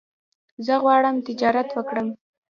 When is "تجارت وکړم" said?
1.27-2.07